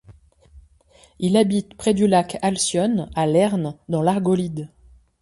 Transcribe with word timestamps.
Il 1.19 1.37
habite 1.37 1.75
près 1.75 1.93
du 1.93 2.07
lac 2.07 2.39
Alcyone 2.41 3.11
à 3.15 3.27
Lerne 3.27 3.77
dans 3.87 4.01
l'Argolide. 4.01 4.67